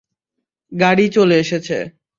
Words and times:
গাড়ি 0.71 1.05
চলে 1.15 1.35
এসেছে। 1.39 1.77